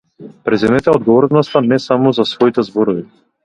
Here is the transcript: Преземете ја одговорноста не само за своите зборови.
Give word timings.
Преземете 0.47 0.89
ја 0.91 0.95
одговорноста 1.01 1.63
не 1.69 1.81
само 1.87 2.17
за 2.21 2.29
своите 2.33 2.69
зборови. 2.71 3.09